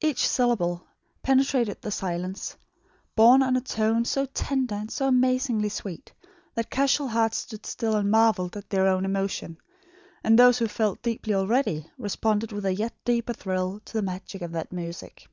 [0.00, 0.86] Each syllable
[1.24, 2.56] penetrated the silence,
[3.16, 6.12] borne on a tone so tender and so amazingly sweet,
[6.54, 9.58] that casual hearts stood still and marvelled at their own emotion;
[10.22, 14.42] and those who felt deeply already, responded with a yet deeper thrill to the magic
[14.42, 15.26] of that music.